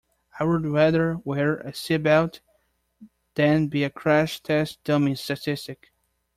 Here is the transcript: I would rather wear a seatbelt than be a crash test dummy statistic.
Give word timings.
I 0.39 0.45
would 0.45 0.65
rather 0.65 1.19
wear 1.23 1.57
a 1.57 1.73
seatbelt 1.73 2.39
than 3.35 3.67
be 3.67 3.83
a 3.83 3.91
crash 3.91 4.39
test 4.41 4.83
dummy 4.83 5.13
statistic. 5.13 5.91